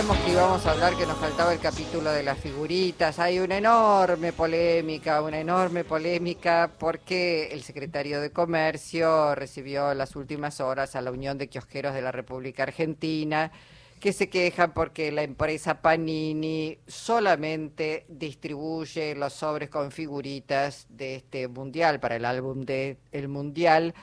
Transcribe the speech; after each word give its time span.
que 0.00 0.32
íbamos 0.32 0.64
a 0.64 0.70
hablar 0.70 0.96
que 0.96 1.04
nos 1.04 1.18
faltaba 1.18 1.52
el 1.52 1.60
capítulo 1.60 2.10
de 2.10 2.22
las 2.22 2.38
figuritas. 2.38 3.18
Hay 3.18 3.38
una 3.38 3.58
enorme 3.58 4.32
polémica, 4.32 5.20
una 5.20 5.38
enorme 5.38 5.84
polémica 5.84 6.70
porque 6.78 7.48
el 7.52 7.62
secretario 7.62 8.22
de 8.22 8.30
Comercio 8.30 9.34
recibió 9.34 9.92
las 9.92 10.16
últimas 10.16 10.60
horas 10.60 10.96
a 10.96 11.02
la 11.02 11.10
Unión 11.10 11.36
de 11.36 11.48
Kiosqueros 11.48 11.92
de 11.92 12.00
la 12.00 12.12
República 12.12 12.62
Argentina 12.62 13.52
que 14.00 14.14
se 14.14 14.30
quejan 14.30 14.72
porque 14.72 15.12
la 15.12 15.22
empresa 15.22 15.82
Panini 15.82 16.78
solamente 16.86 18.06
distribuye 18.08 19.14
los 19.14 19.34
sobres 19.34 19.68
con 19.68 19.92
figuritas 19.92 20.86
de 20.88 21.16
este 21.16 21.46
mundial 21.46 22.00
para 22.00 22.16
el 22.16 22.24
álbum 22.24 22.62
de 22.62 22.96
El 23.12 23.28
Mundial 23.28 23.94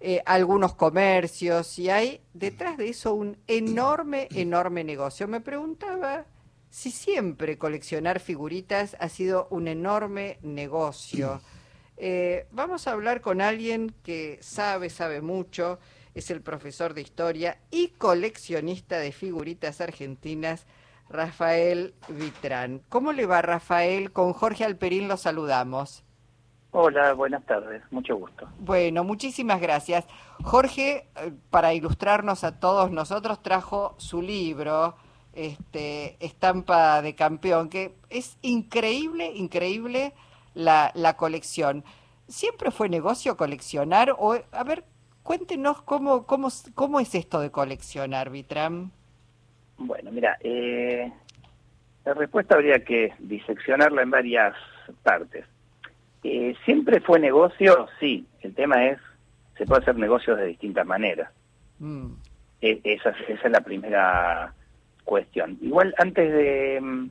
eh, 0.00 0.22
algunos 0.26 0.74
comercios 0.74 1.78
y 1.78 1.90
hay 1.90 2.20
detrás 2.32 2.76
de 2.76 2.88
eso 2.88 3.14
un 3.14 3.36
enorme, 3.46 4.28
enorme 4.32 4.84
negocio. 4.84 5.26
Me 5.26 5.40
preguntaba 5.40 6.24
si 6.70 6.90
siempre 6.90 7.58
coleccionar 7.58 8.20
figuritas 8.20 8.96
ha 9.00 9.08
sido 9.08 9.48
un 9.50 9.66
enorme 9.66 10.38
negocio. 10.42 11.40
Eh, 11.96 12.46
vamos 12.52 12.86
a 12.86 12.92
hablar 12.92 13.20
con 13.20 13.40
alguien 13.40 13.92
que 14.04 14.38
sabe, 14.40 14.88
sabe 14.88 15.20
mucho, 15.20 15.80
es 16.14 16.30
el 16.30 16.42
profesor 16.42 16.94
de 16.94 17.00
historia 17.00 17.58
y 17.70 17.88
coleccionista 17.88 18.98
de 18.98 19.10
figuritas 19.10 19.80
argentinas, 19.80 20.66
Rafael 21.08 21.94
Vitrán. 22.08 22.82
¿Cómo 22.88 23.12
le 23.12 23.26
va, 23.26 23.42
Rafael? 23.42 24.12
Con 24.12 24.32
Jorge 24.32 24.64
Alperín 24.64 25.08
lo 25.08 25.16
saludamos. 25.16 26.04
Hola, 26.80 27.12
buenas 27.14 27.44
tardes, 27.44 27.82
mucho 27.90 28.14
gusto. 28.14 28.48
Bueno, 28.60 29.02
muchísimas 29.02 29.60
gracias. 29.60 30.06
Jorge, 30.44 31.08
eh, 31.16 31.32
para 31.50 31.74
ilustrarnos 31.74 32.44
a 32.44 32.60
todos 32.60 32.92
nosotros, 32.92 33.42
trajo 33.42 33.96
su 33.98 34.22
libro, 34.22 34.94
este, 35.32 36.24
Estampa 36.24 37.02
de 37.02 37.16
Campeón, 37.16 37.68
que 37.68 37.96
es 38.10 38.38
increíble, 38.42 39.32
increíble 39.34 40.12
la, 40.54 40.92
la 40.94 41.16
colección. 41.16 41.82
¿Siempre 42.28 42.70
fue 42.70 42.88
negocio 42.88 43.36
coleccionar? 43.36 44.14
O, 44.16 44.36
a 44.52 44.62
ver, 44.62 44.84
cuéntenos 45.24 45.82
cómo, 45.82 46.26
cómo, 46.26 46.46
cómo 46.76 47.00
es 47.00 47.12
esto 47.16 47.40
de 47.40 47.50
coleccionar, 47.50 48.30
Vitram. 48.30 48.92
Bueno, 49.78 50.12
mira, 50.12 50.38
eh, 50.42 51.12
la 52.04 52.14
respuesta 52.14 52.54
habría 52.54 52.84
que 52.84 53.14
diseccionarla 53.18 54.02
en 54.02 54.12
varias 54.12 54.54
partes. 55.02 55.44
Eh, 56.30 56.54
¿Siempre 56.64 57.00
fue 57.00 57.18
negocio? 57.18 57.88
Sí. 57.98 58.26
El 58.42 58.54
tema 58.54 58.86
es, 58.86 58.98
se 59.56 59.64
puede 59.64 59.82
hacer 59.82 59.96
negocios 59.96 60.36
de 60.38 60.46
distintas 60.46 60.86
maneras. 60.86 61.30
Mm. 61.78 62.08
E, 62.60 62.80
esa, 62.84 63.10
esa, 63.28 63.46
es 63.46 63.50
la 63.50 63.62
primera 63.62 64.52
cuestión. 65.04 65.58
Igual, 65.62 65.94
antes 65.98 66.32
de... 66.32 66.80
Mm, 66.80 67.10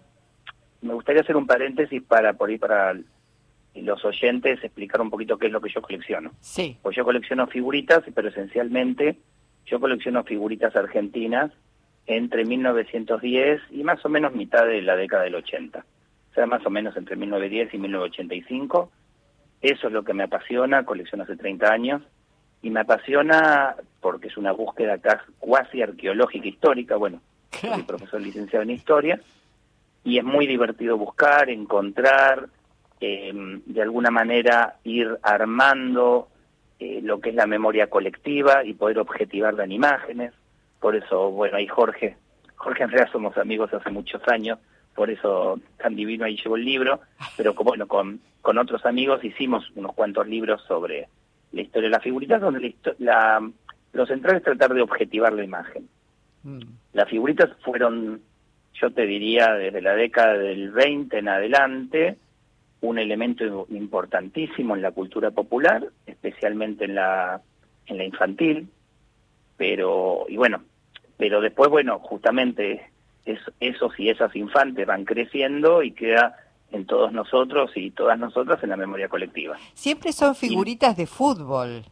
me 0.81 0.93
gustaría 0.93 1.21
hacer 1.21 1.35
un 1.35 1.47
paréntesis 1.47 2.03
para 2.03 2.33
por 2.33 2.49
ahí 2.49 2.59
para 2.59 2.95
los 3.73 4.05
oyentes 4.05 4.63
explicar 4.63 5.01
un 5.01 5.09
poquito 5.09 5.37
qué 5.37 5.47
es 5.47 5.51
lo 5.51 5.61
que 5.61 5.71
yo 5.73 5.81
colecciono. 5.81 6.31
Sí. 6.39 6.77
Pues 6.83 6.95
yo 6.95 7.03
colecciono 7.03 7.47
figuritas, 7.47 8.03
pero 8.13 8.29
esencialmente 8.29 9.17
yo 9.65 9.79
colecciono 9.79 10.23
figuritas 10.23 10.75
argentinas 10.75 11.51
entre 12.05 12.45
1910 12.45 13.61
y 13.71 13.83
más 13.83 14.05
o 14.05 14.09
menos 14.09 14.33
mitad 14.33 14.65
de 14.67 14.83
la 14.83 14.95
década 14.95 15.23
del 15.23 15.35
80 15.35 15.83
más 16.45 16.65
o 16.65 16.69
menos 16.69 16.95
entre 16.95 17.15
1910 17.15 17.73
y 17.73 17.77
1985. 17.77 18.91
Eso 19.61 19.87
es 19.87 19.93
lo 19.93 20.03
que 20.03 20.13
me 20.13 20.23
apasiona, 20.23 20.85
colecciono 20.85 21.23
hace 21.23 21.35
30 21.35 21.71
años, 21.71 22.01
y 22.61 22.69
me 22.69 22.81
apasiona 22.81 23.75
porque 24.01 24.27
es 24.27 24.37
una 24.37 24.51
búsqueda 24.51 24.99
cuasi 25.39 25.81
arqueológica 25.81 26.47
histórica, 26.47 26.95
bueno, 26.95 27.21
soy 27.51 27.83
profesor 27.83 28.21
licenciado 28.21 28.63
en 28.63 28.71
historia, 28.71 29.19
y 30.03 30.17
es 30.17 30.23
muy 30.23 30.47
divertido 30.47 30.97
buscar, 30.97 31.49
encontrar, 31.49 32.47
em, 32.99 33.61
de 33.65 33.81
alguna 33.81 34.11
manera 34.11 34.77
ir 34.83 35.17
armando 35.21 36.29
eh, 36.79 37.01
lo 37.01 37.19
que 37.19 37.29
es 37.29 37.35
la 37.35 37.47
memoria 37.47 37.89
colectiva 37.89 38.63
y 38.63 38.73
poder 38.73 38.99
objetivarla 38.99 39.63
en 39.63 39.71
imágenes. 39.71 40.33
Por 40.79 40.95
eso, 40.95 41.31
bueno, 41.31 41.57
ahí 41.57 41.67
Jorge, 41.67 42.15
Jorge 42.55 42.83
Andrea 42.83 43.09
somos 43.11 43.35
amigos 43.37 43.73
hace 43.73 43.89
muchos 43.89 44.21
años, 44.27 44.59
por 44.95 45.09
eso 45.09 45.59
tan 45.77 45.95
divino 45.95 46.25
ahí 46.25 46.37
llevo 46.37 46.55
el 46.55 46.65
libro, 46.65 47.01
pero 47.35 47.55
como, 47.55 47.71
bueno, 47.71 47.87
con, 47.87 48.19
con 48.47 48.59
otros 48.59 48.85
amigos 48.85 49.25
hicimos 49.25 49.69
unos 49.75 49.93
cuantos 49.93 50.25
libros 50.25 50.63
sobre 50.69 51.09
la 51.51 51.61
historia 51.61 51.89
de 51.89 51.95
las 51.95 52.01
figuritas, 52.01 52.39
donde 52.39 52.73
la, 52.99 53.45
lo 53.91 54.05
central 54.05 54.37
es 54.37 54.43
tratar 54.43 54.73
de 54.73 54.81
objetivar 54.81 55.33
la 55.33 55.43
imagen. 55.43 55.89
Mm. 56.43 56.61
Las 56.93 57.09
figuritas 57.09 57.49
fueron, 57.65 58.21
yo 58.75 58.91
te 58.91 59.05
diría, 59.05 59.51
desde 59.51 59.81
la 59.81 59.95
década 59.95 60.37
del 60.37 60.71
20 60.71 61.17
en 61.17 61.27
adelante, 61.27 62.15
un 62.79 62.97
elemento 62.99 63.67
importantísimo 63.69 64.77
en 64.77 64.81
la 64.81 64.91
cultura 64.91 65.31
popular, 65.31 65.85
especialmente 66.05 66.85
en 66.85 66.95
la, 66.95 67.41
en 67.87 67.97
la 67.97 68.05
infantil, 68.05 68.69
pero, 69.57 70.25
y 70.29 70.37
bueno, 70.37 70.63
pero 71.17 71.41
después, 71.41 71.69
bueno, 71.69 71.99
justamente 71.99 72.91
esos 73.59 73.99
y 73.99 74.07
esas 74.07 74.33
infantes 74.37 74.87
van 74.87 75.03
creciendo 75.03 75.83
y 75.83 75.91
queda 75.91 76.46
en 76.71 76.85
todos 76.85 77.11
nosotros 77.11 77.71
y 77.75 77.91
todas 77.91 78.19
nosotras 78.19 78.61
en 78.63 78.69
la 78.69 78.77
memoria 78.77 79.07
colectiva. 79.07 79.57
Siempre 79.73 80.11
son 80.11 80.35
figuritas 80.35 80.97
de 80.97 81.07
fútbol. 81.07 81.83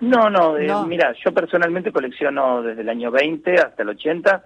No, 0.00 0.28
no, 0.28 0.58
eh, 0.58 0.70
mira, 0.86 1.14
yo 1.24 1.32
personalmente 1.32 1.92
colecciono 1.92 2.62
desde 2.62 2.82
el 2.82 2.88
año 2.88 3.10
20 3.10 3.54
hasta 3.54 3.82
el 3.82 3.90
80 3.90 4.44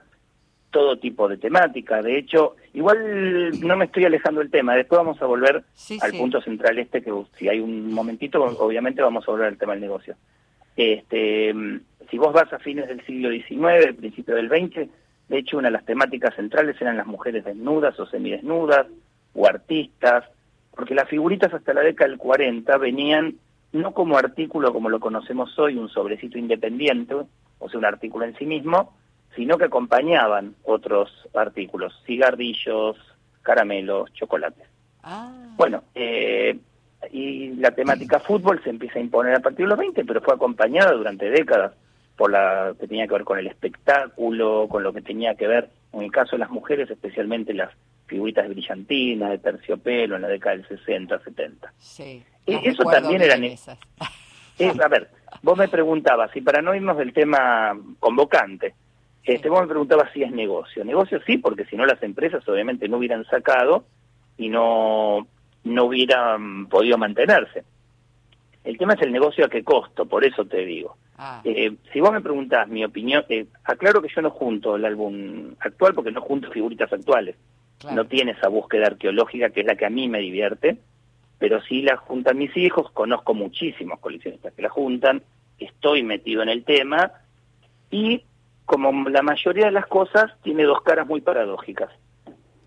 todo 0.71 0.99
tipo 0.99 1.29
de 1.29 1.39
temática. 1.39 2.03
De 2.03 2.19
hecho, 2.19 2.57
igual 2.75 3.59
no 3.61 3.77
me 3.77 3.87
estoy 3.87 4.05
alejando 4.05 4.41
del 4.41 4.51
tema. 4.51 4.77
Después 4.77 4.99
vamos 4.99 5.21
a 5.23 5.27
volver 5.27 5.65
al 6.01 6.13
punto 6.13 6.41
central 6.43 6.79
este, 6.79 7.03
que 7.03 7.13
si 7.37 7.49
hay 7.49 7.61
un 7.61 7.93
momentito, 7.93 8.43
obviamente 8.43 9.03
vamos 9.03 9.27
a 9.27 9.31
volver 9.31 9.49
al 9.49 9.59
tema 9.59 9.73
del 9.73 9.81
negocio. 9.81 10.15
Este, 10.77 11.55
si 12.11 12.19
vos 12.19 12.33
vas 12.33 12.53
a 12.53 12.59
fines 12.59 12.87
del 12.87 13.05
siglo 13.07 13.31
XIX, 13.31 13.97
principio 13.97 14.37
del 14.37 14.49
XX, 14.49 14.89
de 15.29 15.39
hecho, 15.39 15.59
una 15.59 15.69
de 15.69 15.73
las 15.73 15.85
temáticas 15.85 16.35
centrales 16.35 16.81
eran 16.81 16.97
las 16.97 17.07
mujeres 17.07 17.45
desnudas 17.45 17.99
o 18.01 18.07
semidesnudas, 18.07 18.87
o 19.39 19.47
artistas, 19.47 20.25
porque 20.75 20.95
las 20.95 21.09
figuritas 21.09 21.55
hasta 21.55 21.73
la 21.73 21.83
década 21.83 22.11
del 22.11 22.19
40 22.19 22.77
venían 22.79 23.35
no 23.73 23.93
como 23.93 24.19
artículo 24.19 24.73
como 24.73 24.89
lo 24.89 24.99
conocemos 24.99 25.57
hoy, 25.59 25.77
un 25.77 25.89
sobrecito 25.89 26.39
independiente, 26.39 27.15
o 27.15 27.69
sea, 27.69 27.79
un 27.79 27.85
artículo 27.85 28.25
en 28.25 28.37
sí 28.37 28.47
mismo, 28.47 28.95
sino 29.37 29.59
que 29.59 29.67
acompañaban 29.67 30.55
otros 30.65 31.11
artículos, 31.35 31.95
cigarrillos, 32.05 32.97
caramelos, 33.43 34.13
chocolates. 34.15 34.67
Ah. 35.03 35.33
Bueno, 35.57 35.85
eh, 35.95 36.59
y 37.13 37.51
la 37.55 37.71
temática 37.71 38.19
fútbol 38.19 38.61
se 38.65 38.71
empieza 38.71 38.99
a 38.99 39.03
imponer 39.03 39.37
a 39.37 39.41
partir 39.41 39.67
de 39.67 39.71
los 39.71 39.79
20, 39.79 40.05
pero 40.05 40.21
fue 40.21 40.35
acompañada 40.35 40.93
durante 40.93 41.31
décadas 41.31 41.75
por 42.17 42.33
la 42.33 42.75
que 42.81 42.89
tenía 42.89 43.07
que 43.07 43.13
ver 43.13 43.25
con 43.25 43.39
el 43.39 43.47
espectáculo, 43.47 44.67
con 44.69 44.83
lo 44.83 44.93
que 44.93 45.03
tenía 45.03 45.37
que 45.37 45.47
ver, 45.47 45.69
en 45.93 46.03
el 46.03 46.11
caso 46.11 46.33
de 46.33 46.41
las 46.41 46.51
mujeres, 46.51 46.91
especialmente 46.91 47.55
las 47.55 47.71
figuritas 48.09 48.49
brillantinas, 48.49 49.31
de 49.31 49.39
terciopelo, 49.39 50.17
en 50.17 50.23
la 50.23 50.29
década 50.29 50.57
del 50.57 50.67
60, 50.67 51.21
70. 51.23 51.73
Sí, 51.79 52.23
e, 52.47 52.61
eso 52.65 52.83
también 52.85 53.23
eran... 53.23 53.45
Esas. 53.45 53.79
a 54.59 54.89
ver, 54.89 55.11
vos 55.43 55.57
me 55.57 55.69
preguntabas, 55.69 56.35
y 56.35 56.41
para 56.41 56.61
no 56.63 56.75
irnos 56.75 56.97
del 56.97 57.13
tema 57.13 57.79
convocante, 58.01 58.75
este, 59.25 59.51
vos 59.51 59.61
me 59.61 59.69
preguntabas 59.69 60.11
si 60.13 60.23
es 60.23 60.33
negocio. 60.33 60.85
Negocio 60.85 61.21
sí, 61.27 61.37
porque 61.37 61.67
si 61.67 61.77
no 61.77 61.85
las 61.85 62.03
empresas 62.03 62.49
obviamente 62.49 62.89
no 62.89 62.97
hubieran 62.97 63.25
sacado 63.27 63.85
y 64.39 64.49
no, 64.49 65.27
no 65.65 65.85
hubieran 65.85 66.67
podido 66.67 66.97
mantenerse. 66.97 67.65
El 68.65 68.79
tema 68.79 68.95
es 68.95 69.03
el 69.03 69.13
negocio 69.13 69.45
a 69.45 69.49
qué 69.49 69.63
costo, 69.63 70.07
por 70.07 70.25
eso 70.25 70.47
te 70.47 70.65
digo. 70.65 70.97
Ah. 71.19 71.43
Eh, 71.45 71.75
si 71.93 72.01
vos 72.01 72.13
me 72.13 72.21
preguntás 72.21 72.69
mi 72.69 72.85
opinión, 72.85 73.25
eh, 73.29 73.47
aclaro 73.65 74.01
que 74.01 74.09
yo 74.15 74.23
no 74.23 74.31
junto 74.31 74.77
el 74.77 74.85
álbum 74.85 75.55
actual 75.61 75.95
porque 75.95 76.13
no 76.13 76.21
junto 76.23 76.51
figuritas 76.51 76.93
actuales. 76.93 77.37
No 77.95 78.07
tiene 78.07 78.33
esa 78.33 78.49
búsqueda 78.49 78.89
arqueológica 78.89 79.51
que 79.51 79.61
es 79.61 79.67
la 79.67 79.77
que 79.77 79.87
a 79.87 79.91
mí 79.91 80.09
me 80.09 80.19
divierte, 80.19 80.79
pero 81.39 81.63
sí 81.63 81.83
la 81.83 81.97
juntan 81.97 82.39
mis 82.39 82.57
hijos, 82.57 82.91
conozco 82.91 83.35
muchísimos 83.35 84.01
coleccionistas 84.01 84.53
que 84.53 84.63
la 84.63 84.69
juntan, 84.69 85.23
estoy 85.59 86.03
metido 86.03 86.43
en 86.43 86.49
el 86.49 86.65
tema 86.65 87.13
y 87.91 88.25
como 88.65 89.09
la 89.09 89.23
mayoría 89.23 89.67
de 89.67 89.73
las 89.73 89.87
cosas 89.87 90.33
tiene 90.43 90.65
dos 90.65 90.83
caras 90.83 91.07
muy 91.07 91.21
paradójicas. 91.21 91.91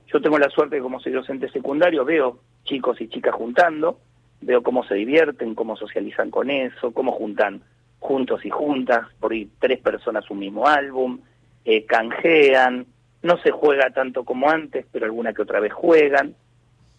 Yo 0.07 0.21
tengo 0.21 0.39
la 0.39 0.49
suerte 0.49 0.77
de 0.77 0.81
como 0.81 0.99
soy 0.99 1.11
docente 1.11 1.49
secundario, 1.49 2.03
veo 2.03 2.39
chicos 2.63 2.99
y 3.01 3.07
chicas 3.07 3.35
juntando, 3.35 3.99
veo 4.41 4.63
cómo 4.63 4.83
se 4.83 4.95
divierten, 4.95 5.55
cómo 5.55 5.75
socializan 5.75 6.31
con 6.31 6.49
eso, 6.49 6.91
cómo 6.91 7.11
juntan 7.11 7.61
juntos 7.99 8.43
y 8.45 8.49
juntas, 8.49 9.07
por 9.19 9.31
ahí 9.31 9.49
tres 9.59 9.79
personas 9.79 10.29
un 10.31 10.39
mismo 10.39 10.67
álbum, 10.67 11.19
eh, 11.63 11.85
canjean, 11.85 12.87
no 13.23 13.38
se 13.38 13.51
juega 13.51 13.89
tanto 13.91 14.23
como 14.23 14.50
antes, 14.50 14.85
pero 14.91 15.06
alguna 15.06 15.33
que 15.33 15.41
otra 15.41 15.59
vez 15.59 15.73
juegan, 15.73 16.35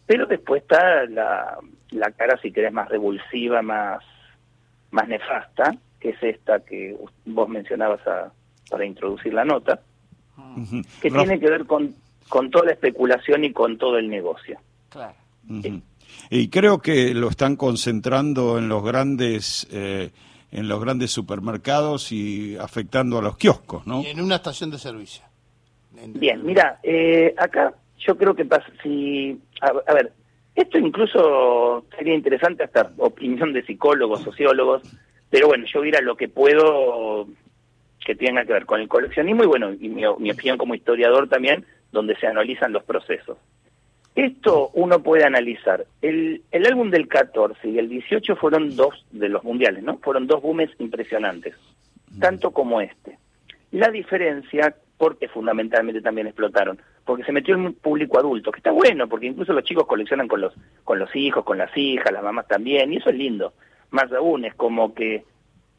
pero 0.06 0.26
después 0.26 0.62
está 0.62 1.04
la, 1.06 1.58
la 1.90 2.10
cara, 2.12 2.38
si 2.40 2.52
querés, 2.52 2.72
más 2.72 2.88
revulsiva, 2.88 3.62
más, 3.62 4.02
más 4.90 5.08
nefasta, 5.08 5.74
que 6.00 6.10
es 6.10 6.22
esta 6.22 6.60
que 6.60 6.96
vos 7.26 7.48
mencionabas 7.48 8.00
para 8.70 8.84
introducir 8.84 9.34
la 9.34 9.44
nota, 9.44 9.80
que 11.00 11.10
tiene 11.10 11.38
que 11.38 11.50
ver 11.50 11.66
con, 11.66 11.94
con 12.28 12.50
toda 12.50 12.66
la 12.66 12.72
especulación 12.72 13.44
y 13.44 13.52
con 13.52 13.78
todo 13.78 13.98
el 13.98 14.08
negocio. 14.08 14.58
Claro. 14.88 15.14
Y 16.30 16.48
creo 16.48 16.78
que 16.80 17.14
lo 17.14 17.28
están 17.28 17.56
concentrando 17.56 18.58
en 18.58 18.68
los 18.68 18.84
grandes 18.84 19.66
eh, 19.70 20.10
en 20.52 20.68
los 20.68 20.80
grandes 20.80 21.10
supermercados 21.10 22.12
y 22.12 22.56
afectando 22.56 23.18
a 23.18 23.22
los 23.22 23.36
kioscos, 23.38 23.86
¿no? 23.86 24.02
Y 24.02 24.08
en 24.08 24.20
una 24.20 24.36
estación 24.36 24.70
de 24.70 24.78
servicio. 24.78 25.24
Bien, 25.92 26.44
mira, 26.44 26.78
eh, 26.82 27.34
acá 27.36 27.74
yo 27.98 28.16
creo 28.16 28.34
que 28.34 28.44
pasa, 28.44 28.66
si, 28.82 29.38
a, 29.60 29.94
ver, 29.94 30.12
esto 30.54 30.78
incluso 30.78 31.84
sería 31.96 32.14
interesante 32.14 32.64
hasta 32.64 32.90
opinión 32.98 33.52
de 33.52 33.64
psicólogos, 33.64 34.22
sociólogos, 34.22 34.82
pero 35.30 35.48
bueno, 35.48 35.64
yo 35.72 35.80
dirá 35.82 36.00
lo 36.00 36.16
que 36.16 36.28
puedo 36.28 37.26
que 38.04 38.16
tenga 38.16 38.44
que 38.44 38.52
ver 38.52 38.66
con 38.66 38.80
el 38.80 38.88
coleccionismo 38.88 39.44
y 39.44 39.46
bueno, 39.46 39.72
y 39.72 39.88
mi, 39.88 40.02
mi 40.18 40.30
opinión 40.30 40.58
como 40.58 40.74
historiador 40.74 41.28
también, 41.28 41.64
donde 41.92 42.16
se 42.16 42.26
analizan 42.26 42.72
los 42.72 42.82
procesos. 42.82 43.38
Esto 44.14 44.70
uno 44.74 45.02
puede 45.02 45.24
analizar. 45.24 45.86
El, 46.02 46.42
el 46.50 46.66
álbum 46.66 46.90
del 46.90 47.08
14 47.08 47.68
y 47.68 47.78
el 47.78 47.88
18 47.88 48.36
fueron 48.36 48.76
dos 48.76 49.06
de 49.10 49.28
los 49.28 49.42
mundiales, 49.42 49.82
¿no? 49.82 49.98
Fueron 49.98 50.26
dos 50.26 50.42
booms 50.42 50.70
impresionantes, 50.78 51.54
tanto 52.18 52.50
como 52.50 52.80
este. 52.80 53.18
La 53.70 53.88
diferencia, 53.88 54.74
porque 55.02 55.26
fundamentalmente 55.26 56.00
también 56.00 56.28
explotaron, 56.28 56.80
porque 57.04 57.24
se 57.24 57.32
metió 57.32 57.56
en 57.56 57.66
un 57.66 57.74
público 57.74 58.20
adulto, 58.20 58.52
que 58.52 58.58
está 58.58 58.70
bueno, 58.70 59.08
porque 59.08 59.26
incluso 59.26 59.52
los 59.52 59.64
chicos 59.64 59.84
coleccionan 59.84 60.28
con 60.28 60.40
los, 60.40 60.54
con 60.84 61.00
los 61.00 61.10
hijos, 61.16 61.44
con 61.44 61.58
las 61.58 61.76
hijas, 61.76 62.12
las 62.12 62.22
mamás 62.22 62.46
también, 62.46 62.92
y 62.92 62.98
eso 62.98 63.10
es 63.10 63.16
lindo. 63.16 63.52
Más 63.90 64.12
aún, 64.12 64.44
es 64.44 64.54
como 64.54 64.94
que 64.94 65.24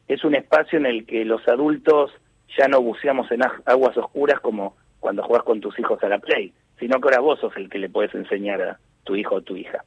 es 0.08 0.22
un 0.24 0.34
espacio 0.34 0.78
en 0.78 0.84
el 0.84 1.06
que 1.06 1.24
los 1.24 1.48
adultos 1.48 2.12
ya 2.54 2.68
no 2.68 2.82
buceamos 2.82 3.32
en 3.32 3.40
aguas 3.64 3.96
oscuras 3.96 4.40
como 4.40 4.76
cuando 5.00 5.22
juegas 5.22 5.46
con 5.46 5.58
tus 5.58 5.78
hijos 5.78 6.04
a 6.04 6.08
la 6.10 6.18
play 6.18 6.52
sino 6.78 7.00
que 7.00 7.08
ahora 7.08 7.20
vos 7.20 7.40
sos 7.40 7.56
el 7.56 7.70
que 7.70 7.78
le 7.78 7.88
puedes 7.88 8.14
enseñar 8.14 8.60
a 8.60 8.78
tu 9.04 9.16
hijo 9.16 9.36
o 9.36 9.40
tu 9.40 9.56
hija. 9.56 9.84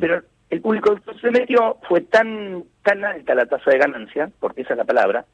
Pero 0.00 0.20
el 0.50 0.60
público 0.60 0.96
que 0.96 1.14
se 1.20 1.30
metió 1.30 1.78
fue 1.88 2.00
tan, 2.00 2.64
tan 2.82 3.04
alta 3.04 3.36
la 3.36 3.46
tasa 3.46 3.70
de 3.70 3.78
ganancia, 3.78 4.30
porque 4.40 4.62
esa 4.62 4.72
es 4.72 4.78
la 4.78 4.84
palabra, 4.84 5.26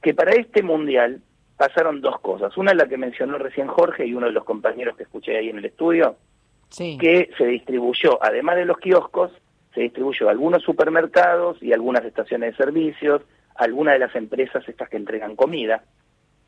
que 0.00 0.14
para 0.14 0.30
este 0.32 0.62
mundial 0.62 1.22
pasaron 1.58 2.00
dos 2.00 2.18
cosas. 2.20 2.56
Una 2.56 2.70
es 2.70 2.76
la 2.78 2.88
que 2.88 2.96
mencionó 2.96 3.36
recién 3.36 3.66
Jorge 3.66 4.06
y 4.06 4.14
uno 4.14 4.26
de 4.26 4.32
los 4.32 4.44
compañeros 4.44 4.96
que 4.96 5.02
escuché 5.02 5.36
ahí 5.36 5.50
en 5.50 5.58
el 5.58 5.66
estudio, 5.66 6.16
que 6.70 7.30
se 7.36 7.46
distribuyó, 7.46 8.22
además 8.22 8.56
de 8.56 8.64
los 8.64 8.78
kioscos, 8.78 9.32
se 9.74 9.82
distribuyó 9.82 10.28
a 10.28 10.30
algunos 10.30 10.62
supermercados 10.62 11.62
y 11.62 11.72
algunas 11.72 12.04
estaciones 12.04 12.52
de 12.52 12.64
servicios, 12.64 13.22
algunas 13.56 13.94
de 13.94 13.98
las 13.98 14.14
empresas 14.14 14.66
estas 14.68 14.88
que 14.88 14.96
entregan 14.96 15.34
comida. 15.34 15.82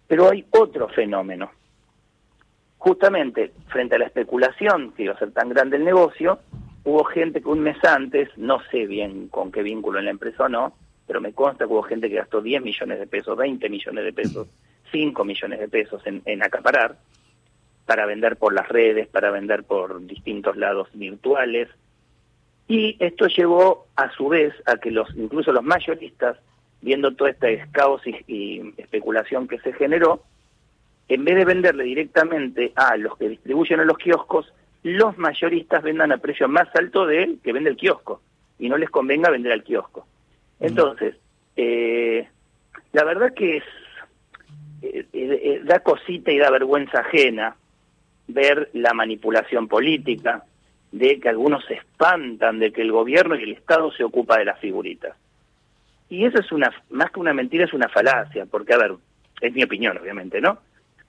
Pero 0.06 0.30
hay 0.30 0.46
otro 0.52 0.88
fenómeno, 0.88 1.50
justamente 2.78 3.52
frente 3.66 3.96
a 3.96 3.98
la 3.98 4.06
especulación 4.06 4.92
que 4.92 5.04
iba 5.04 5.14
a 5.14 5.18
ser 5.18 5.32
tan 5.32 5.48
grande 5.48 5.76
el 5.76 5.84
negocio, 5.84 6.38
hubo 6.84 7.02
gente 7.04 7.42
que 7.42 7.48
un 7.48 7.60
mes 7.60 7.82
antes, 7.84 8.28
no 8.36 8.60
sé 8.70 8.86
bien 8.86 9.28
con 9.28 9.50
qué 9.50 9.62
vínculo 9.62 9.98
en 9.98 10.04
la 10.04 10.12
empresa 10.12 10.44
o 10.44 10.48
no, 10.48 10.72
pero 11.06 11.20
me 11.20 11.32
consta 11.32 11.66
que 11.66 11.72
hubo 11.72 11.82
gente 11.82 12.08
que 12.08 12.16
gastó 12.16 12.40
10 12.40 12.62
millones 12.62 13.00
de 13.00 13.06
pesos, 13.08 13.36
20 13.36 13.68
millones 13.68 14.04
de 14.04 14.12
pesos, 14.12 14.48
5 14.90 15.25
millones 15.25 15.60
de 15.60 15.69
pesos 15.69 16.06
en, 16.06 16.22
en 16.25 16.42
acaparar 16.42 16.96
para 17.87 18.06
vender 18.06 18.37
por 18.37 18.52
las 18.52 18.69
redes, 18.69 19.08
para 19.08 19.31
vender 19.31 19.64
por 19.64 20.04
distintos 20.06 20.56
lados 20.56 20.88
virtuales. 20.92 21.69
Y 22.69 22.96
esto 23.00 23.26
llevó 23.26 23.87
a 23.96 24.10
su 24.12 24.28
vez 24.28 24.54
a 24.66 24.76
que 24.76 24.90
los 24.90 25.08
incluso 25.16 25.52
los 25.52 25.64
mayoristas, 25.64 26.38
viendo 26.81 27.14
todo 27.14 27.28
este 27.28 27.66
caos 27.72 28.02
y 28.06 28.75
especulación 28.76 29.48
que 29.48 29.58
se 29.58 29.72
generó, 29.72 30.22
en 31.08 31.25
vez 31.25 31.34
de 31.34 31.44
venderle 31.44 31.82
directamente 31.82 32.72
a 32.76 32.96
los 32.96 33.16
que 33.19 33.28
distribuyen 33.28 33.81
en 33.81 33.88
los 33.88 33.98
kioscos, 33.98 34.52
los 34.84 35.19
mayoristas 35.19 35.82
vendan 35.82 36.12
a 36.12 36.19
precio 36.19 36.48
más 36.48 36.69
alto 36.76 37.04
de 37.04 37.25
él 37.25 37.40
que 37.43 37.52
vende 37.52 37.70
el 37.70 37.76
kiosco 37.76 38.22
y 38.60 38.69
no 38.69 38.78
les 38.78 38.90
convenga 38.90 39.31
vender 39.31 39.50
al 39.50 39.64
kiosco. 39.64 40.06
Entonces, 40.60 41.16
eh, 41.56 42.28
la 42.93 43.04
verdad 43.04 43.34
que 43.34 43.56
es 43.56 43.64
eh, 45.12 45.60
da 45.64 45.81
cosita 45.81 46.31
y 46.32 46.38
da 46.38 46.50
vergüenza 46.50 47.00
ajena 47.00 47.56
ver 48.28 48.70
la 48.75 48.94
manipulación 48.94 49.69
política, 49.69 50.44
de 50.92 51.20
que 51.20 51.28
algunos 51.28 51.64
se 51.66 51.75
espantan 51.75 52.58
de 52.58 52.72
que 52.72 52.82
el 52.82 52.92
gobierno 52.92 53.37
y 53.37 53.42
el 53.42 53.52
Estado 53.52 53.92
se 53.92 54.04
ocupa 54.04 54.38
de 54.38 54.44
las 54.44 54.58
figuritas. 54.58 55.16
Y 56.08 56.25
eso 56.25 56.40
es 56.40 56.50
una, 56.50 56.72
más 56.90 57.10
que 57.12 57.20
una 57.20 57.32
mentira, 57.32 57.64
es 57.64 57.72
una 57.72 57.88
falacia, 57.88 58.46
porque, 58.46 58.75
a 58.75 58.78
ver, 58.78 58.94
es 59.40 59.52
mi 59.52 59.62
opinión, 59.62 59.96
obviamente, 59.96 60.40
¿no? 60.40 60.58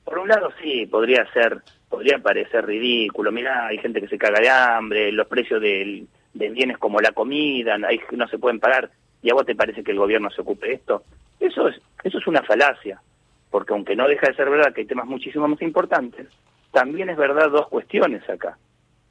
Por 0.03 0.19
un 0.19 0.27
lado 0.27 0.49
sí, 0.61 0.85
podría 0.85 1.25
ser, 1.31 1.61
podría 1.89 2.19
parecer 2.19 2.65
ridículo. 2.65 3.31
Mira, 3.31 3.67
hay 3.67 3.77
gente 3.79 4.01
que 4.01 4.07
se 4.07 4.17
caga 4.17 4.39
de 4.39 4.49
hambre, 4.49 5.11
los 5.11 5.27
precios 5.27 5.61
de, 5.61 6.05
bienes 6.33 6.77
como 6.77 6.99
la 6.99 7.11
comida, 7.11 7.77
no 7.77 8.27
se 8.27 8.37
pueden 8.37 8.59
pagar. 8.59 8.91
¿Y 9.23 9.29
a 9.29 9.33
vos 9.33 9.45
te 9.45 9.55
parece 9.55 9.83
que 9.83 9.91
el 9.91 9.99
gobierno 9.99 10.29
se 10.29 10.41
ocupe 10.41 10.67
de 10.67 10.73
esto? 10.73 11.03
Eso 11.39 11.67
es, 11.67 11.79
eso 12.03 12.17
es 12.17 12.27
una 12.27 12.43
falacia, 12.43 13.01
porque 13.51 13.73
aunque 13.73 13.95
no 13.95 14.07
deja 14.07 14.27
de 14.27 14.35
ser 14.35 14.49
verdad 14.49 14.73
que 14.73 14.81
hay 14.81 14.87
temas 14.87 15.05
muchísimo 15.05 15.47
más 15.47 15.61
importantes, 15.61 16.27
también 16.71 17.09
es 17.09 17.17
verdad 17.17 17.51
dos 17.51 17.67
cuestiones 17.67 18.27
acá. 18.29 18.57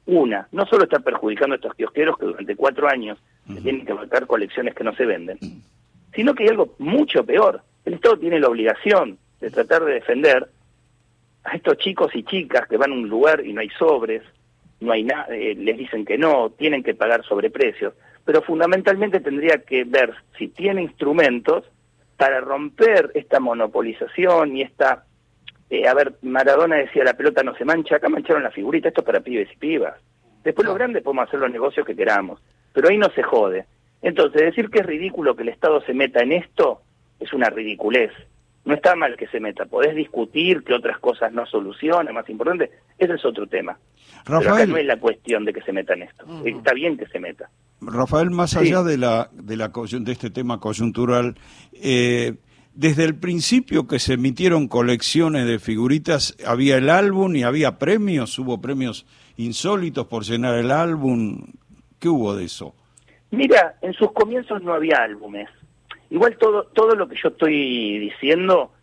Una, 0.07 0.47
no 0.51 0.65
solo 0.65 0.83
está 0.83 0.99
perjudicando 0.99 1.53
a 1.53 1.57
estos 1.57 1.75
kiosqueros 1.75 2.17
que 2.17 2.25
durante 2.25 2.55
cuatro 2.55 2.89
años 2.89 3.19
tienen 3.45 3.85
que 3.85 3.93
marcar 3.93 4.25
colecciones 4.25 4.73
que 4.73 4.83
no 4.83 4.95
se 4.95 5.05
venden, 5.05 5.37
sino 6.13 6.33
que 6.33 6.43
hay 6.43 6.49
algo 6.49 6.73
mucho 6.79 7.23
peor. 7.23 7.61
El 7.85 7.93
Estado 7.93 8.17
tiene 8.17 8.39
la 8.39 8.49
obligación 8.49 9.17
de 9.39 9.51
tratar 9.51 9.85
de 9.85 9.93
defender 9.93 10.49
a 11.43 11.55
estos 11.55 11.77
chicos 11.77 12.15
y 12.15 12.23
chicas 12.23 12.67
que 12.67 12.77
van 12.77 12.91
a 12.91 12.95
un 12.95 13.09
lugar 13.09 13.45
y 13.45 13.53
no 13.53 13.61
hay 13.61 13.69
sobres, 13.69 14.23
no 14.79 14.91
hay 14.91 15.03
nada, 15.03 15.27
eh, 15.29 15.55
les 15.55 15.77
dicen 15.77 16.05
que 16.05 16.17
no, 16.17 16.49
tienen 16.51 16.83
que 16.83 16.95
pagar 16.95 17.23
sobreprecios, 17.23 17.93
pero 18.25 18.41
fundamentalmente 18.41 19.19
tendría 19.19 19.59
que 19.59 19.83
ver 19.83 20.13
si 20.37 20.47
tiene 20.47 20.81
instrumentos 20.83 21.65
para 22.21 22.39
romper 22.39 23.09
esta 23.15 23.39
monopolización 23.39 24.55
y 24.55 24.61
esta, 24.61 25.05
eh, 25.71 25.87
a 25.87 25.95
ver, 25.95 26.13
Maradona 26.21 26.75
decía 26.75 27.03
la 27.03 27.15
pelota 27.15 27.41
no 27.41 27.55
se 27.55 27.65
mancha, 27.65 27.95
acá 27.95 28.09
mancharon 28.09 28.43
la 28.43 28.51
figurita, 28.51 28.89
esto 28.89 29.01
es 29.01 29.07
para 29.07 29.21
pibes 29.21 29.51
y 29.51 29.57
pibas. 29.57 29.95
Después 30.43 30.67
los 30.67 30.75
grandes 30.77 31.01
podemos 31.01 31.27
hacer 31.27 31.39
los 31.39 31.49
negocios 31.49 31.83
que 31.83 31.95
queramos, 31.95 32.39
pero 32.73 32.89
ahí 32.89 32.97
no 32.99 33.09
se 33.15 33.23
jode. 33.23 33.65
Entonces, 34.03 34.39
decir 34.39 34.69
que 34.69 34.81
es 34.81 34.85
ridículo 34.85 35.35
que 35.35 35.41
el 35.41 35.49
Estado 35.49 35.81
se 35.81 35.95
meta 35.95 36.21
en 36.21 36.33
esto 36.33 36.83
es 37.19 37.33
una 37.33 37.49
ridiculez 37.49 38.11
no 38.65 38.75
está 38.75 38.95
mal 38.95 39.17
que 39.17 39.27
se 39.27 39.39
meta, 39.39 39.65
podés 39.65 39.95
discutir 39.95 40.63
que 40.63 40.73
otras 40.73 40.99
cosas 40.99 41.31
no 41.33 41.45
solucionan, 41.45 42.13
más 42.13 42.29
importante, 42.29 42.69
ese 42.97 43.13
es 43.13 43.25
otro 43.25 43.47
tema. 43.47 43.77
Rafael, 44.25 44.69
no 44.69 44.77
es 44.77 44.85
la 44.85 44.97
cuestión 44.99 45.45
de 45.45 45.53
que 45.53 45.61
se 45.61 45.71
meta 45.71 45.93
en 45.93 46.03
esto, 46.03 46.25
está 46.45 46.73
bien 46.73 46.97
que 46.97 47.07
se 47.07 47.19
meta. 47.19 47.49
Rafael, 47.81 48.29
más 48.29 48.55
allá 48.55 48.83
de 48.83 48.97
la 48.97 49.29
de 49.33 49.57
la 49.57 49.69
de 49.69 50.11
este 50.11 50.29
tema 50.29 50.59
coyuntural, 50.59 51.35
eh, 51.73 52.35
desde 52.73 53.03
el 53.03 53.15
principio 53.15 53.87
que 53.87 53.99
se 53.99 54.13
emitieron 54.13 54.67
colecciones 54.67 55.47
de 55.47 55.59
figuritas, 55.59 56.37
había 56.45 56.77
el 56.77 56.89
álbum 56.89 57.35
y 57.35 57.43
había 57.43 57.79
premios, 57.79 58.37
hubo 58.39 58.61
premios 58.61 59.05
insólitos 59.37 60.07
por 60.07 60.23
llenar 60.23 60.55
el 60.55 60.71
álbum, 60.71 61.47
¿qué 61.99 62.07
hubo 62.07 62.35
de 62.35 62.45
eso? 62.45 62.75
Mira, 63.31 63.75
en 63.81 63.93
sus 63.93 64.11
comienzos 64.11 64.61
no 64.61 64.73
había 64.73 64.97
álbumes, 64.97 65.47
Igual 66.11 66.37
todo, 66.37 66.65
todo 66.73 66.93
lo 66.93 67.07
que 67.07 67.15
yo 67.15 67.29
estoy 67.29 67.97
diciendo 67.99 68.73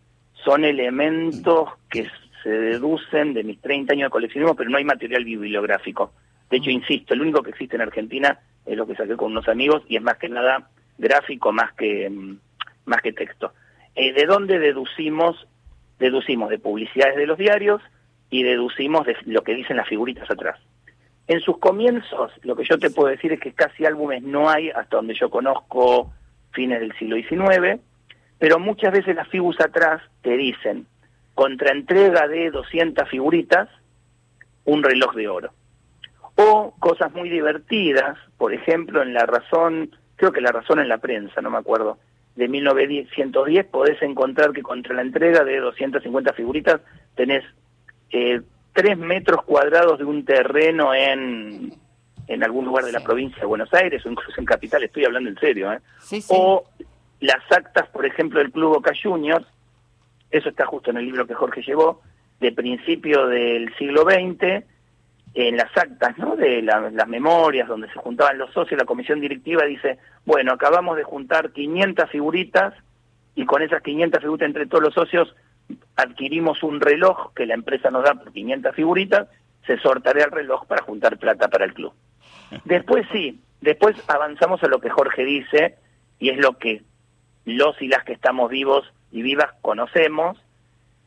son 0.43 0.65
elementos 0.65 1.69
que 1.89 2.07
se 2.43 2.49
deducen 2.49 3.33
de 3.33 3.43
mis 3.43 3.59
30 3.61 3.93
años 3.93 4.07
de 4.07 4.11
coleccionismo, 4.11 4.55
pero 4.55 4.69
no 4.69 4.77
hay 4.77 4.85
material 4.85 5.23
bibliográfico. 5.23 6.13
De 6.49 6.57
hecho, 6.57 6.69
insisto, 6.69 7.13
el 7.13 7.21
único 7.21 7.43
que 7.43 7.51
existe 7.51 7.75
en 7.75 7.81
Argentina 7.81 8.39
es 8.65 8.77
lo 8.77 8.87
que 8.87 8.95
saqué 8.95 9.15
con 9.15 9.31
unos 9.31 9.47
amigos 9.47 9.83
y 9.87 9.97
es 9.97 10.01
más 10.01 10.17
que 10.17 10.29
nada 10.29 10.69
gráfico 10.97 11.51
más 11.51 11.73
que, 11.73 12.09
mm, 12.09 12.37
más 12.85 13.01
que 13.01 13.13
texto. 13.13 13.53
Eh, 13.95 14.13
¿De 14.13 14.25
dónde 14.25 14.59
deducimos? 14.59 15.47
Deducimos 15.97 16.49
de 16.49 16.59
publicidades 16.59 17.17
de 17.17 17.27
los 17.27 17.37
diarios 17.37 17.81
y 18.29 18.43
deducimos 18.43 19.05
de 19.05 19.17
lo 19.25 19.43
que 19.43 19.55
dicen 19.55 19.77
las 19.77 19.87
figuritas 19.87 20.29
atrás. 20.29 20.59
En 21.27 21.41
sus 21.41 21.59
comienzos, 21.59 22.31
lo 22.43 22.55
que 22.55 22.63
yo 22.63 22.79
te 22.79 22.89
puedo 22.89 23.09
decir 23.09 23.33
es 23.33 23.39
que 23.39 23.53
casi 23.53 23.85
álbumes 23.85 24.23
no 24.23 24.49
hay, 24.49 24.69
hasta 24.69 24.97
donde 24.97 25.13
yo 25.13 25.29
conozco 25.29 26.11
fines 26.51 26.79
del 26.79 26.93
siglo 26.97 27.17
XIX, 27.17 27.79
pero 28.39 28.59
muchas 28.59 28.93
veces 28.93 29.15
las 29.15 29.27
figuras 29.27 29.63
atrás 29.63 30.01
te 30.21 30.35
dicen, 30.37 30.87
contra 31.39 31.71
entrega 31.71 32.27
de 32.27 32.51
200 32.51 33.07
figuritas, 33.07 33.69
un 34.65 34.83
reloj 34.83 35.15
de 35.15 35.29
oro. 35.29 35.53
O 36.35 36.73
cosas 36.79 37.13
muy 37.13 37.29
divertidas, 37.29 38.17
por 38.37 38.53
ejemplo, 38.53 39.01
en 39.01 39.13
La 39.13 39.25
Razón, 39.25 39.95
creo 40.17 40.33
que 40.33 40.41
La 40.41 40.51
Razón 40.51 40.81
en 40.81 40.89
la 40.89 40.97
prensa, 40.97 41.39
no 41.39 41.49
me 41.49 41.57
acuerdo, 41.57 41.97
de 42.35 42.49
1910 42.49 43.67
podés 43.67 44.01
encontrar 44.01 44.51
que 44.51 44.61
contra 44.61 44.93
la 44.93 45.01
entrega 45.01 45.45
de 45.45 45.61
250 45.61 46.33
figuritas 46.33 46.81
tenés 47.15 47.45
eh, 48.11 48.41
3 48.73 48.97
metros 48.97 49.41
cuadrados 49.43 49.97
de 49.97 50.03
un 50.03 50.25
terreno 50.25 50.93
en 50.93 51.71
en 52.27 52.43
algún 52.43 52.65
lugar 52.65 52.83
de 52.83 52.91
la 52.91 52.99
provincia 52.99 53.39
de 53.39 53.47
Buenos 53.47 53.73
Aires 53.73 54.05
o 54.05 54.09
incluso 54.11 54.41
en 54.41 54.45
Capital, 54.45 54.83
estoy 54.83 55.05
hablando 55.05 55.29
en 55.29 55.39
serio, 55.39 55.71
¿eh? 55.71 55.79
o 56.27 56.65
las 57.21 57.49
actas, 57.49 57.87
por 57.87 58.05
ejemplo, 58.05 58.39
del 58.39 58.51
Club 58.51 58.75
Boca 58.75 58.91
Juniors, 59.01 59.47
eso 60.31 60.49
está 60.49 60.65
justo 60.65 60.91
en 60.91 60.97
el 60.97 61.05
libro 61.05 61.27
que 61.27 61.33
Jorge 61.33 61.61
llevó, 61.61 62.01
de 62.39 62.51
principio 62.51 63.27
del 63.27 63.73
siglo 63.75 64.03
XX, 64.03 64.63
en 65.33 65.57
las 65.57 65.75
actas 65.77 66.17
¿no? 66.17 66.35
de 66.35 66.61
las 66.61 67.07
memorias 67.07 67.67
donde 67.67 67.87
se 67.91 67.99
juntaban 67.99 68.37
los 68.37 68.51
socios, 68.51 68.79
la 68.79 68.85
comisión 68.85 69.21
directiva 69.21 69.65
dice, 69.65 69.99
bueno, 70.25 70.53
acabamos 70.53 70.97
de 70.97 71.03
juntar 71.03 71.51
500 71.51 72.09
figuritas 72.09 72.73
y 73.35 73.45
con 73.45 73.61
esas 73.61 73.81
500 73.83 74.21
figuritas 74.21 74.47
entre 74.47 74.65
todos 74.65 74.83
los 74.83 74.93
socios 74.93 75.35
adquirimos 75.95 76.63
un 76.63 76.81
reloj 76.81 77.33
que 77.35 77.45
la 77.45 77.53
empresa 77.53 77.91
nos 77.91 78.03
da 78.03 78.15
por 78.15 78.31
500 78.31 78.75
figuritas, 78.75 79.27
se 79.67 79.77
sortará 79.77 80.23
el 80.23 80.31
reloj 80.31 80.65
para 80.65 80.81
juntar 80.81 81.17
plata 81.17 81.47
para 81.47 81.65
el 81.65 81.73
club. 81.73 81.93
Después 82.65 83.05
sí, 83.11 83.39
después 83.61 83.95
avanzamos 84.07 84.63
a 84.63 84.67
lo 84.67 84.79
que 84.79 84.89
Jorge 84.89 85.23
dice, 85.23 85.77
y 86.17 86.29
es 86.29 86.37
lo 86.37 86.57
que 86.57 86.81
los 87.45 87.79
y 87.81 87.87
las 87.87 88.03
que 88.03 88.13
estamos 88.13 88.49
vivos 88.49 88.91
y 89.11 89.21
vivas 89.21 89.51
conocemos, 89.61 90.37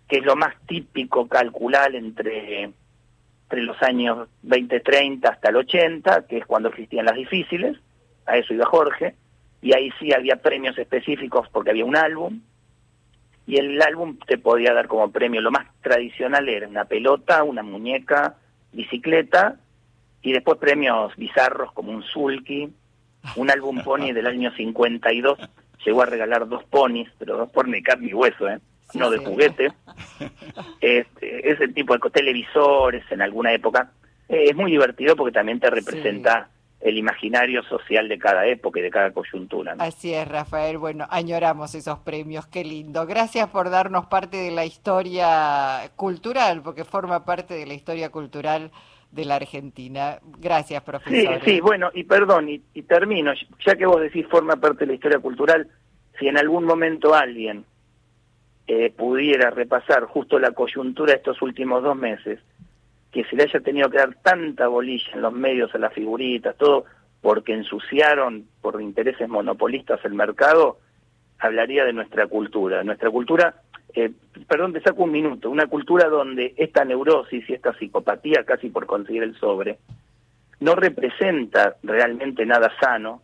que 0.08 0.18
es 0.18 0.24
lo 0.24 0.36
más 0.36 0.54
típico 0.66 1.28
calcular 1.28 1.94
entre, 1.94 2.64
entre 2.64 3.62
los 3.62 3.80
años 3.82 4.28
20-30 4.44 5.28
hasta 5.28 5.50
el 5.50 5.56
80, 5.56 6.26
que 6.26 6.38
es 6.38 6.46
cuando 6.46 6.68
existían 6.68 7.06
las 7.06 7.16
difíciles, 7.16 7.78
a 8.26 8.36
eso 8.36 8.54
iba 8.54 8.66
Jorge, 8.66 9.14
y 9.60 9.74
ahí 9.74 9.90
sí 9.98 10.12
había 10.12 10.36
premios 10.36 10.76
específicos 10.78 11.48
porque 11.50 11.70
había 11.70 11.84
un 11.84 11.96
álbum, 11.96 12.40
y 13.46 13.56
el 13.56 13.80
álbum 13.82 14.18
te 14.26 14.38
podía 14.38 14.72
dar 14.72 14.88
como 14.88 15.10
premio, 15.10 15.40
lo 15.40 15.50
más 15.50 15.66
tradicional 15.82 16.48
era 16.48 16.68
una 16.68 16.84
pelota, 16.84 17.42
una 17.42 17.62
muñeca, 17.62 18.36
bicicleta, 18.72 19.56
y 20.22 20.32
después 20.32 20.58
premios 20.58 21.14
bizarros 21.16 21.72
como 21.72 21.92
un 21.92 22.02
sulky, 22.02 22.72
un 23.36 23.50
álbum 23.50 23.82
pony 23.84 24.12
del 24.12 24.26
año 24.26 24.52
52, 24.52 25.38
llegó 25.84 26.02
a 26.02 26.06
regalar 26.06 26.48
dos 26.48 26.64
ponis, 26.64 27.08
pero 27.18 27.36
dos 27.36 27.50
por 27.50 27.68
mi 27.68 27.82
carne 27.82 28.08
y 28.08 28.14
hueso, 28.14 28.48
¿eh? 28.48 28.58
no 28.94 29.10
de 29.10 29.18
juguete. 29.18 29.72
Este, 30.80 31.50
ese 31.50 31.68
tipo 31.68 31.96
de 31.96 32.10
televisores 32.10 33.04
en 33.10 33.22
alguna 33.22 33.52
época. 33.52 33.92
Eh, 34.28 34.46
es 34.50 34.56
muy 34.56 34.70
divertido 34.70 35.16
porque 35.16 35.32
también 35.32 35.60
te 35.60 35.70
representa 35.70 36.50
el 36.80 36.98
imaginario 36.98 37.62
social 37.62 38.08
de 38.08 38.18
cada 38.18 38.46
época 38.46 38.80
y 38.80 38.82
de 38.82 38.90
cada 38.90 39.12
coyuntura. 39.12 39.76
Así 39.78 40.12
es, 40.12 40.26
Rafael. 40.26 40.78
Bueno, 40.78 41.06
añoramos 41.08 41.74
esos 41.74 42.00
premios, 42.00 42.46
qué 42.46 42.64
lindo. 42.64 43.06
Gracias 43.06 43.48
por 43.48 43.70
darnos 43.70 44.06
parte 44.06 44.36
de 44.36 44.50
la 44.50 44.64
historia 44.64 45.90
cultural, 45.94 46.62
porque 46.62 46.84
forma 46.84 47.24
parte 47.24 47.54
de 47.54 47.66
la 47.66 47.74
historia 47.74 48.10
cultural 48.10 48.72
de 49.12 49.24
la 49.24 49.36
Argentina. 49.36 50.18
Gracias, 50.38 50.82
profesor. 50.82 51.40
Sí, 51.44 51.52
sí, 51.52 51.60
bueno, 51.60 51.90
y 51.94 52.04
perdón, 52.04 52.48
y, 52.48 52.62
y 52.74 52.82
termino, 52.82 53.32
ya 53.64 53.76
que 53.76 53.86
vos 53.86 54.00
decís 54.00 54.26
forma 54.28 54.56
parte 54.56 54.80
de 54.80 54.86
la 54.86 54.94
historia 54.94 55.18
cultural, 55.18 55.68
si 56.18 56.28
en 56.28 56.38
algún 56.38 56.64
momento 56.64 57.14
alguien 57.14 57.64
eh, 58.66 58.90
pudiera 58.90 59.50
repasar 59.50 60.04
justo 60.04 60.38
la 60.38 60.52
coyuntura 60.52 61.12
de 61.12 61.18
estos 61.18 61.42
últimos 61.42 61.82
dos 61.82 61.96
meses, 61.96 62.40
que 63.10 63.24
se 63.24 63.36
le 63.36 63.44
haya 63.44 63.60
tenido 63.60 63.90
que 63.90 63.98
dar 63.98 64.14
tanta 64.22 64.66
bolilla 64.68 65.12
en 65.12 65.22
los 65.22 65.32
medios 65.32 65.74
a 65.74 65.78
las 65.78 65.92
figuritas, 65.92 66.56
todo 66.56 66.86
porque 67.20 67.52
ensuciaron 67.52 68.46
por 68.60 68.80
intereses 68.80 69.28
monopolistas 69.28 70.00
el 70.04 70.14
mercado, 70.14 70.78
hablaría 71.38 71.84
de 71.84 71.92
nuestra 71.92 72.26
cultura. 72.26 72.82
Nuestra 72.82 73.10
cultura, 73.10 73.61
eh, 73.94 74.12
perdón, 74.48 74.72
te 74.72 74.80
saco 74.80 75.04
un 75.04 75.12
minuto, 75.12 75.50
una 75.50 75.66
cultura 75.66 76.08
donde 76.08 76.54
esta 76.56 76.84
neurosis 76.84 77.48
y 77.48 77.52
esta 77.52 77.72
psicopatía 77.74 78.44
casi 78.44 78.68
por 78.68 78.86
conseguir 78.86 79.22
el 79.22 79.34
sobre 79.36 79.78
no 80.62 80.76
representa 80.76 81.76
realmente 81.82 82.46
nada 82.46 82.72
sano, 82.80 83.20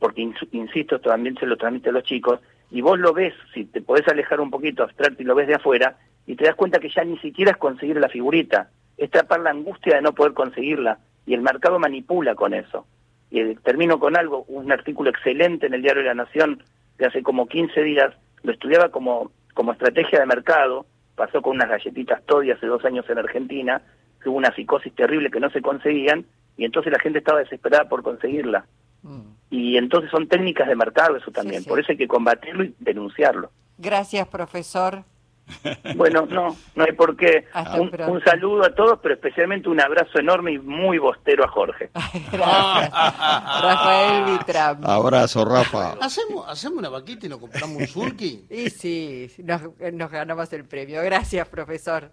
porque 0.00 0.22
insisto, 0.22 0.96
esto 0.96 1.10
también 1.10 1.36
se 1.36 1.46
lo 1.46 1.56
transmite 1.56 1.90
a 1.90 1.92
los 1.92 2.02
chicos, 2.02 2.40
y 2.70 2.80
vos 2.80 2.98
lo 2.98 3.12
ves, 3.12 3.32
si 3.54 3.64
te 3.64 3.80
podés 3.80 4.06
alejar 4.08 4.40
un 4.40 4.50
poquito 4.50 4.82
abstracto 4.82 5.22
y 5.22 5.26
lo 5.26 5.36
ves 5.36 5.46
de 5.46 5.54
afuera, 5.54 5.96
y 6.26 6.34
te 6.34 6.44
das 6.44 6.56
cuenta 6.56 6.80
que 6.80 6.90
ya 6.90 7.04
ni 7.04 7.16
siquiera 7.18 7.52
es 7.52 7.58
conseguir 7.58 7.96
la 7.96 8.08
figurita, 8.08 8.70
es 8.96 9.10
tapar 9.10 9.40
la 9.40 9.50
angustia 9.50 9.96
de 9.96 10.02
no 10.02 10.14
poder 10.14 10.32
conseguirla, 10.32 10.98
y 11.26 11.34
el 11.34 11.42
mercado 11.42 11.78
manipula 11.78 12.34
con 12.34 12.54
eso. 12.54 12.86
Y 13.30 13.38
eh, 13.38 13.56
termino 13.62 14.00
con 14.00 14.16
algo, 14.16 14.44
un 14.48 14.72
artículo 14.72 15.10
excelente 15.10 15.66
en 15.66 15.74
el 15.74 15.82
diario 15.82 16.02
de 16.02 16.08
la 16.08 16.14
Nación 16.14 16.62
de 16.98 17.06
hace 17.06 17.22
como 17.22 17.46
15 17.46 17.82
días, 17.84 18.12
lo 18.42 18.52
estudiaba 18.52 18.88
como, 18.88 19.30
como 19.60 19.72
estrategia 19.72 20.20
de 20.20 20.24
mercado, 20.24 20.86
pasó 21.14 21.42
con 21.42 21.56
unas 21.56 21.68
galletitas 21.68 22.24
Toddy 22.24 22.50
hace 22.50 22.64
dos 22.64 22.82
años 22.86 23.04
en 23.10 23.18
Argentina, 23.18 23.82
que 24.22 24.30
hubo 24.30 24.38
una 24.38 24.54
psicosis 24.54 24.94
terrible 24.94 25.30
que 25.30 25.38
no 25.38 25.50
se 25.50 25.60
conseguían, 25.60 26.24
y 26.56 26.64
entonces 26.64 26.90
la 26.90 26.98
gente 26.98 27.18
estaba 27.18 27.40
desesperada 27.40 27.86
por 27.86 28.02
conseguirla. 28.02 28.64
Mm. 29.02 29.20
Y 29.50 29.76
entonces 29.76 30.10
son 30.10 30.28
técnicas 30.28 30.66
de 30.66 30.76
mercado 30.76 31.16
eso 31.18 31.30
también, 31.30 31.62
por 31.64 31.78
eso 31.78 31.92
hay 31.92 31.98
que 31.98 32.08
combatirlo 32.08 32.64
y 32.64 32.74
denunciarlo. 32.78 33.50
Gracias, 33.76 34.26
profesor. 34.28 35.04
Bueno, 35.96 36.26
no, 36.26 36.56
no 36.74 36.84
hay 36.84 36.92
por 36.92 37.16
qué. 37.16 37.46
Un, 37.78 38.22
saludo 38.24 38.64
a 38.64 38.74
todos, 38.74 38.98
pero 39.02 39.14
especialmente 39.14 39.68
un 39.68 39.80
abrazo 39.80 40.18
enorme 40.18 40.52
y 40.52 40.58
muy 40.58 40.98
bostero 40.98 41.44
a 41.44 41.48
Jorge. 41.48 41.90
Rafael 42.32 44.24
Vitram. 44.24 44.84
Abrazo, 44.84 45.44
Rafa. 45.44 45.92
¿Hacemos, 46.00 46.48
¿Hacemos 46.48 46.78
una 46.78 46.88
vaquita 46.88 47.26
y 47.26 47.28
nos 47.28 47.38
compramos 47.38 47.76
un 47.76 47.86
surki? 47.86 48.46
Y 48.50 48.70
sí, 48.70 49.30
nos 49.38 50.10
ganamos 50.10 50.52
el 50.52 50.64
premio. 50.64 51.02
Gracias, 51.02 51.48
profesor. 51.48 52.10